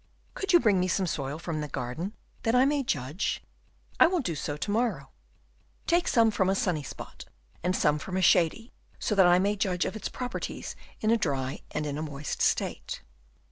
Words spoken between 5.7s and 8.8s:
"Take some from a sunny spot, and some from a shady,